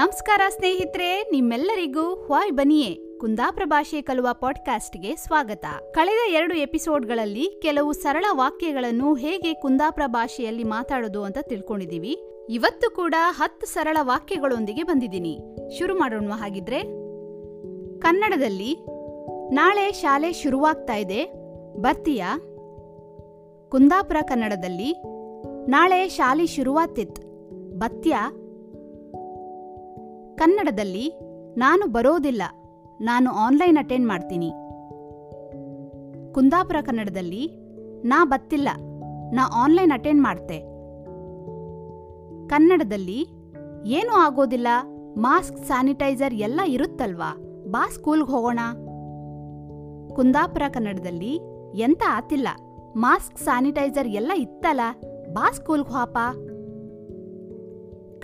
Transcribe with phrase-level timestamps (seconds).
[0.00, 5.64] ನಮಸ್ಕಾರ ಸ್ನೇಹಿತರೆ, ನಿಮ್ಮೆಲ್ಲರಿಗೂ ವಾಯ್ ಬನಿಯೇ ಕುಂದಾಪುರ ಭಾಷೆ ಕಲುವ ಪಾಡ್ಕಾಸ್ಟ್ಗೆ ಸ್ವಾಗತ.
[5.92, 13.66] ಕಳೆದ ಎರಡು ಎಪಿಸೋಡ್ಗಳಲ್ಲಿ ಕೆಲವು ಸರಳ ವಾಕ್ಯಗಳನ್ನು ಹೇಗೆ ಕುಂದಾಪುರ ಭಾಷೆಯಲ್ಲಿ ಮಾತಾಡೋದು ಅಂತ ತಿಳ್ಕೊಂಡಿದೀವಿ ಇವತ್ತು ಕೂಡ ಹತ್ತು
[13.66, 15.38] ಸರಳ ವಾಕ್ಯಗಳೊಂದಿಗೆ ಬಂದಿದ್ದೀನಿ.
[15.78, 16.80] ಶುರು ಮಾಡೋಣ ಹಾಗಿದ್ರೆ?
[18.00, 18.74] ಕನ್ನಡದಲ್ಲಿ,
[19.54, 21.24] ನಾಳೆ ಶಾಲೆ ಶುರುವಾಗ್ತಾ ಇದೆ.
[21.80, 22.38] ಬರ್ತೀಯಾ?
[23.70, 24.92] ಕುಂದಾಪುರ ಕನ್ನಡದಲ್ಲಿ,
[25.70, 27.20] ನಾಳೆ ಶಾಲೆ ಶುರುವಾತಿತ್
[27.72, 28.39] ಬತ್ಯಾ
[30.40, 31.06] ಕನ್ನಡದಲ್ಲಿ
[31.62, 32.42] ನಾನು ಬರೋದಿಲ್ಲ,
[33.08, 34.50] ನಾನು ಆನ್ಲೈನ್ ಅಟೆಂಡ್ ಮಾಡ್ತೀನಿ.
[36.34, 37.42] ಕುಂದಾಪುರ ಕನ್ನಡದಲ್ಲಿ
[38.10, 38.68] ನಾ ಬತ್ತಿಲ್ಲ,
[39.36, 40.58] ನಾ ಆನ್ಲೈನ್ ಅಟೆಂಡ್ ಮಾಡ್ತೆ.
[42.52, 43.20] ಕನ್ನಡದಲ್ಲಿ
[43.98, 44.68] ಏನೂ ಆಗೋದಿಲ್ಲ
[45.24, 47.30] ಮಾಸ್ಕ್ ಸ್ಯಾನಿಟೈಸರ್ ಎಲ್ಲ ಇರುತ್ತಲ್ವಾ,
[47.74, 48.60] ಬಾ ಸ್ಕೂಲ್ಗೆ ಹೋಗೋಣ.
[50.16, 51.32] ಕುಂದಾಪುರ ಕನ್ನಡದಲ್ಲಿ
[51.86, 52.48] ಎಂತ ಆತಿಲ್ಲ
[53.04, 54.82] ಮಾಸ್ಕ್ ಸ್ಯಾನಿಟೈಸರ್ ಎಲ್ಲ ಇತ್ತಲ್ಲ,
[55.36, 56.16] ಬಾ ಸ್ಕೂಲ್ಗೆ ಹಾಪ.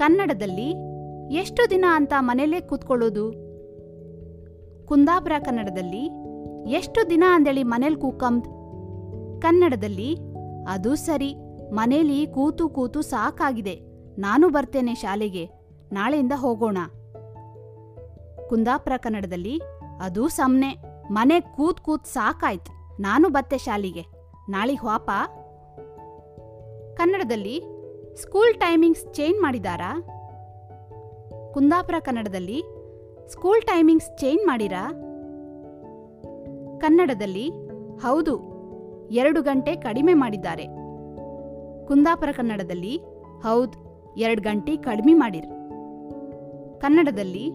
[0.00, 0.68] ಕನ್ನಡದಲ್ಲಿ
[1.30, 3.32] ಎಷ್ಟು ದಿನ ಅಂತ ಮನೇಲೇ ಕೂತ್ಕೊಳ್ಳೋದು?
[4.86, 6.10] ಕುಂದಾಪುರ ಕನ್ನಡದಲ್ಲಿ
[6.70, 8.44] ಎಷ್ಟು ದಿನ ಅಂದೇಳಿ ಮನೇಲಿ ಕೂಕಂಬ್
[9.42, 10.16] ಕನ್ನಡದಲ್ಲಿ,
[10.68, 11.34] ಅದು ಸರಿ,
[11.70, 13.74] ಮನೇಲಿ ಕೂತು ಕೂತು ಸಾಕಾಗಿದೆ.
[14.18, 15.44] ನಾನು ಬರ್ತೇನೆ ಶಾಲೆಗೆ.
[15.92, 16.78] ನಾಳೆಯಿಂದ ಹೋಗೋಣ.
[18.48, 19.60] ಕುಂದಾಪುರ ಕನ್ನಡದಲ್ಲಿ,
[20.00, 20.76] ಅದು ಸಮ್ನೆ.
[21.12, 23.02] ಮನೆ ಕೂತ್ ಕೂತ್ ಸಾಕಾಯ್ತು.
[23.02, 24.02] ನಾನು ಬತ್ತೆ ಶಾಲೆಗೆ.
[24.48, 25.10] ನಾಳೆ ಹ್ವಾಪ
[26.96, 27.62] ಕನ್ನಡದಲ್ಲಿ,
[28.16, 30.15] ಸ್ಕೂಲ್ ಟೈಮಿಂಗ್ಸ್ ಚೇಂಜ್ ಮಾಡಿದಾರಾ?
[31.56, 32.64] ಕುಂದಾಪುರ ಕನ್ನಡದಲ್ಲಿ
[33.28, 34.88] ಸ್ಕೂಲ್ ಟೈಮಿಂಗ್ಸ್ ಚೇಂಜ್ ಮಾಡಿರಾ?
[36.78, 37.48] ಕನ್ನಡದಲ್ಲಿ
[37.96, 38.34] ಹೌದು,
[39.10, 40.64] ಎರಡು ಗಂಟೆ ಕಡಿಮೆ ಮಾಡಿದ್ದಾರೆ.
[41.86, 42.96] ಕುಂದಾಪುರ ಕನ್ನಡದಲ್ಲಿ
[43.42, 43.78] ಹೌದು,
[44.16, 45.46] ಎರಡು ಗಂಟೆ ಕಡಿಮೆ ಮಾಡಿರ್.
[46.80, 47.50] ಕನ್ನಡದಲ್ಲಿ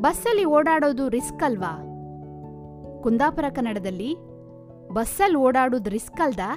[0.00, 1.74] ಬಸ್ಸಲ್ಲಿ ಓಡಾಡೋದು ರಿಸ್ಕ್ ಅಲ್ವಾ?
[3.02, 4.14] ಕುಂದಾಪುರ ಕನ್ನಡದಲ್ಲಿ
[4.92, 6.56] ಬಸ್ಸಲ್ಲಿ ಓಡಾಡೋದು ರಿಸ್ಕ್ ಅಲ್ದಾ?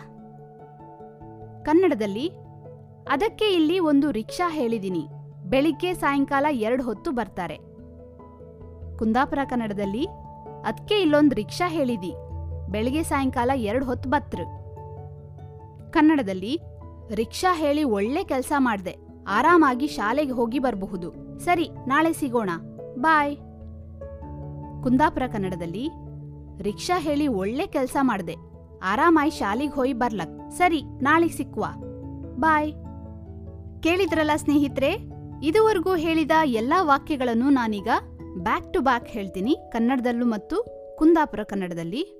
[1.65, 2.31] ಕನ್ನಡದಲ್ಲಿ
[3.09, 5.07] ಅದಕ್ಕೆ ಇಲ್ಲಿ ಒಂದು ರಿಕ್ಷಾ ಹೇಳಿದ್ದೀನಿ
[5.49, 7.57] ಬೆಳಿಗ್ಗೆ ಸಾಯಂಕಾಲ ಎರಡು ಹೊತ್ತು ಬರ್ತಾರೆ.
[8.97, 10.05] ಕುಂದಾಪುರ ಕನ್ನಡದಲ್ಲಿ
[10.65, 12.11] ಅದಕ್ಕೆ ಇಲ್ಲೊಂದು ರಿಕ್ಷಾ ಹೇಳಿದಿ,
[12.71, 14.45] ಬೆಳಿಗ್ಗೆ ಸಾಯಂಕಾಲ ಎರಡು ಹೊತ್ತು ಬತ್ರು
[15.91, 16.53] ಕನ್ನಡದಲ್ಲಿ,
[17.15, 18.93] ರಿಕ್ಷಾ ಹೇಳಿ ಒಳ್ಳೆ ಕೆಲಸ ಮಾಡ್ದೆ,
[19.27, 21.39] ಆರಾಮಾಗಿ ಶಾಲೆಗೆ ಹೋಗಿ ಬರಬಹುದು.
[21.39, 22.49] ಸರಿ, ನಾಳೆ ಸಿಗೋಣ,
[22.99, 23.35] ಬಾಯ್.
[24.83, 25.85] ಕುಂದಾಪುರ ಕನ್ನಡದಲ್ಲಿ,
[26.61, 28.35] ರಿಕ್ಷಾ ಹೇಳಿ ಒಳ್ಳೆ ಕೆಲಸ ಮಾಡ್ದೆ
[28.83, 31.65] ಆರಾಮಾಗಿ ಶಾಲೆಗೆ ಹೋಗಿ ಬರ್ಲಕ್, ಸರಿ ನಾಳೆ ಸಿಕ್ಕುವ
[32.37, 32.71] ಬಾಯ್.
[33.83, 34.91] ಕೇಳಿದ್ರಲ್ಲ ಸ್ನೇಹಿತರೆ?
[35.43, 37.87] ಇದುವರೆಗೂ ಹೇಳಿದ ಎಲ್ಲ ವಾಕ್ಯಗಳನ್ನು ನಾನೀಗ
[38.37, 39.57] ಬ್ಯಾಕ್ ಟು ಬ್ಯಾಕ್ ಹೇಳ್ತೀನಿ.
[39.71, 40.65] ಕನ್ನಡದಲ್ಲೂ ಮತ್ತು
[40.97, 42.19] ಕುಂದಾಪುರ ಕನ್ನಡದಲ್ಲಿ.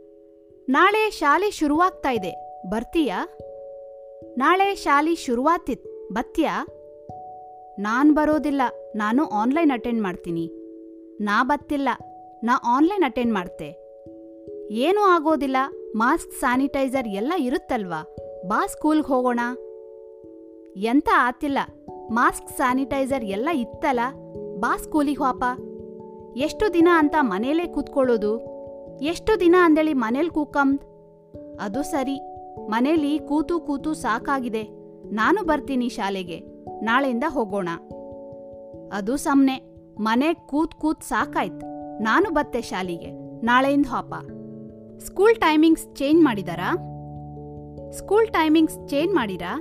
[0.70, 2.62] ನಾಳೆ ಶಾಲೆ ಶುರುವಾಗ್ತಾ ಇದೆ.
[2.70, 3.30] ಬರ್ತೀಯಾ?
[4.38, 6.14] ನಾಳೆ ಶಾಲೆ ಶುರುವಾತಿತ್.
[6.14, 6.68] ಬತ್ಯಾ
[7.80, 8.62] ನಾನ್ ಬರೋದಿಲ್ಲ.
[8.96, 10.52] ನಾನು ಆನ್ಲೈನ್ ಅಟೆಂಡ್ ಮಾಡ್ತೀನಿ.
[11.22, 11.90] ನಾ ಬತ್ತಿಲ್ಲ.
[12.44, 13.90] ನಾ ಆನ್ಲೈನ್ ಅಟೆಂಡ್ ಮಾಡ್ತೆ.
[14.72, 15.58] ಏನೂ ಆಗೋದಿಲ್ಲ.
[15.96, 18.16] ಮಾಸ್ಕ್ ಸ್ಯಾನಿಟೈಸರ್ ಎಲ್ಲ ಇರುತ್ತಲ್ವಾ?
[18.48, 19.40] ಬಾ ಸ್ಕೂಲ್ಗೆ ಹೋಗೋಣ.
[20.76, 21.60] ಎಂತ ಆತಿಲ್ಲ.
[22.12, 24.00] ಮಾಸ್ಕ್, ಸ್ಯಾನಿಟೈಸರ್ ಎಲ್ಲ ಇತ್ತಲ್ಲ?
[24.60, 25.44] ಬಾ ಸ್ಕೂಲಿಗೆ ಹೋಪ.
[26.38, 28.40] ಎಷ್ಟು ದಿನ ಅಂತ ಮನೇಲೇ ಕೂತ್ಕೊಳ್ಳೋದು?
[29.02, 30.80] ಎಷ್ಟು ದಿನ ಅಂದೇಳಿ ಮನೇಲಿ ಕೂಕಂದ್
[31.62, 32.20] ಅದು ಸರಿ.
[32.68, 34.64] ಮನೇಲಿ ಕೂತು ಕೂತು ಸಾಕಾಗಿದೆ.
[35.12, 36.40] ನಾನು ಬರ್ತೀನಿ ಶಾಲೆಗೆ.
[36.82, 37.70] ನಾಳೆಯಿಂದ ಹೋಗೋಣ.
[38.94, 39.70] ಅದು ಸಮ್ನೆ.
[40.00, 41.66] ಮನೆ ಕೂತ್ ಕೂತ್ ಸಾಕಾಯ್ತು.
[42.02, 43.12] ನಾನು ಬತ್ತೆ ಶಾಲೆಗೆ.
[43.46, 44.14] ನಾಳೆಯಿಂದ ಹೋಪ.
[45.00, 46.76] ಸ್ಕೂಲ್ ಟೈಮಿಂಗ್ಸ್ ಚೇಂಜ್ ಮಾಡಿದಾರಾ?
[47.92, 49.60] ಸ್ಕೂಲ್ ಟೈಮಿಂಗ್ಸ್ ಚೇಂಜ್ ಮಾಡಿರಾ?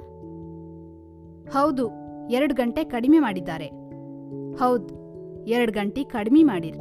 [1.53, 2.08] ಹೌದು.
[2.31, 3.67] ಎರಡು ಗಂಟೆ ಕಡಿಮೆ ಮಾಡಿದ್ದಾರೆ.
[4.55, 4.89] ಹೌದ್,
[5.49, 6.79] ಎರಡು ಗಂಟೆ ಕಡಿಮೆ ಮಾಡಿರ್.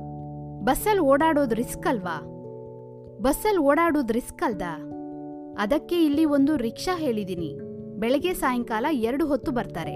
[0.63, 2.21] ಬಸ್ಸಲ್ಲಿ ಓಡಾಡೋದು ರಿಸ್ಕ್ ಅಲ್ವಾ?
[3.21, 4.91] ಬಸ್ಸಲ್ಲಿ ಓಡಾಡೋದು ರಿಸ್ಕ್ ಅಲ್ದಾ?
[5.59, 7.59] ಅದಕ್ಕೆ ಇಲ್ಲಿ ಒಂದು ರಿಕ್ಷಾ ಹೇಳಿದೀನಿ.
[7.99, 9.95] ಬೆಳಗ್ಗೆ ಸಾಯಂಕಾಲ ಎರಡು ಹೊತ್ತು ಬರ್ತಾರೆ.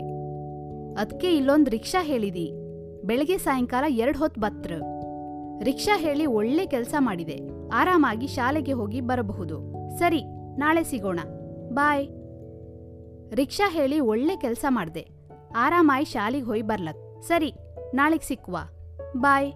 [0.93, 2.51] ಅದಕ್ಕೆ ಇಲ್ಲೊಂದು ರಿಕ್ಷಾ ಹೇಳಿದಿ.
[3.03, 4.71] ಬೆಳಗ್ಗೆ ಸಾಯಂಕಾಲ ಎರಡು ಹೊತ್ತು ಬತ್ರ.
[5.63, 7.39] ರಿಕ್ಷಾ ಹೇಳಿ ಒಳ್ಳೆ ಕೆಲಸ ಮಾಡಿದೆ.
[7.73, 9.57] ಆರಾಮಾಗಿ ಶಾಲೆಗೆ ಹೋಗಿ ಬರಬಹುದು.
[9.99, 10.23] ಸರಿ,
[10.59, 11.19] ನಾಳೆ ಸಿಗೋಣ.
[11.73, 12.07] ಬಾಯ್.
[13.35, 15.20] ರಿಕ್ಷಾ ಹೇಳಿ ಒಳ್ಳೆ ಕೆಲಸ ಮಾಡ್ದೆ.
[15.55, 17.53] ಆರಾಮಾಗಿ ಶಾಲೆಗೆ ಹೋಯ್ ಬರ್ಲಕ್ ಸರಿ,
[17.93, 18.57] ನಾಳೆಗ್ ಸಿಕ್ಕುವ
[19.17, 19.53] ಬಾಯ್.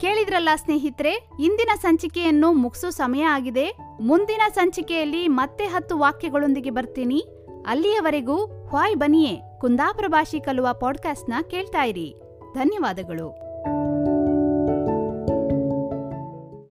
[0.00, 3.76] ಕೇಳಿದ್ರಲ್ಲ ಸ್ನೇಹಿತರೆ, ಇಂದಿನ ಸಂಚಿಕೆಯನ್ನು ಮುಗಿಸೋ ಸಮಯ ಆಗಿದೆ.
[4.00, 7.24] ಮುಂದಿನ ಸಂಚಿಕೆಯಲ್ಲಿ ಮತ್ತೆ ಹತ್ತು ವಾಕ್ಯಗಳೊಂದಿಗೆ ಬರ್ತೀನಿ.
[7.66, 12.14] ಅಲ್ಲಿಯವರೆಗೂ ಹ್ವಾಯ್ ಬನಿಯೇ ಕುಂದಾಪುರ ಭಾಷೆ ಕಲುವ ಪಾಡ್ಕಾಸ್ಟ್ನ ಕೇಳ್ತಾ ಇರಿ.
[12.54, 13.45] ಧನ್ಯವಾದಗಳು.